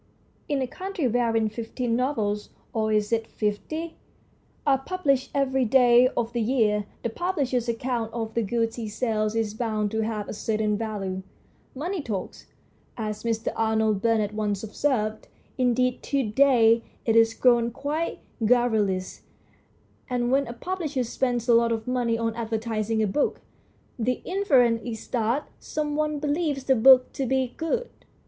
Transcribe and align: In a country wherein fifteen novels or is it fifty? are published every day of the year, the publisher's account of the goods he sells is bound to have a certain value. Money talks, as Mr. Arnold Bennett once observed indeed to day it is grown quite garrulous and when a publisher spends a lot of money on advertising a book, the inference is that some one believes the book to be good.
In 0.49 0.63
a 0.63 0.67
country 0.67 1.07
wherein 1.07 1.47
fifteen 1.47 1.95
novels 1.95 2.49
or 2.73 2.91
is 2.91 3.11
it 3.13 3.27
fifty? 3.27 3.97
are 4.65 4.79
published 4.79 5.29
every 5.35 5.63
day 5.63 6.07
of 6.17 6.33
the 6.33 6.41
year, 6.41 6.87
the 7.03 7.09
publisher's 7.11 7.69
account 7.69 8.11
of 8.11 8.33
the 8.33 8.41
goods 8.41 8.77
he 8.77 8.89
sells 8.89 9.35
is 9.35 9.53
bound 9.53 9.91
to 9.91 10.01
have 10.01 10.27
a 10.27 10.33
certain 10.33 10.75
value. 10.75 11.21
Money 11.75 12.01
talks, 12.01 12.47
as 12.97 13.21
Mr. 13.21 13.49
Arnold 13.55 14.01
Bennett 14.01 14.33
once 14.33 14.63
observed 14.63 15.27
indeed 15.59 16.01
to 16.01 16.23
day 16.27 16.81
it 17.05 17.15
is 17.15 17.35
grown 17.35 17.69
quite 17.69 18.21
garrulous 18.43 19.21
and 20.09 20.31
when 20.31 20.47
a 20.47 20.53
publisher 20.53 21.03
spends 21.03 21.47
a 21.47 21.53
lot 21.53 21.71
of 21.71 21.87
money 21.87 22.17
on 22.17 22.33
advertising 22.33 23.03
a 23.03 23.05
book, 23.07 23.41
the 23.99 24.23
inference 24.25 24.81
is 24.83 25.07
that 25.09 25.47
some 25.59 25.95
one 25.95 26.17
believes 26.17 26.63
the 26.63 26.73
book 26.75 27.13
to 27.13 27.27
be 27.27 27.53
good. 27.55 27.87